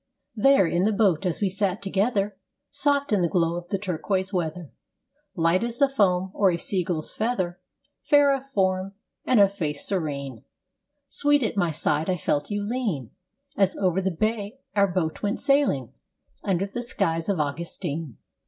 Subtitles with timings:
[0.35, 2.35] There, in the boat as we sat together,
[2.71, 4.73] Soft in the glow of the turquoise weather,
[5.35, 7.59] Light as the foam or a seagull's feather,
[8.01, 8.95] Fair of form
[9.25, 10.43] and of face serene,
[11.07, 13.11] Sweet at my side I felt you lean,
[13.55, 15.93] As over the bay our boat went sailing
[16.43, 18.17] Under the skies of Augustine.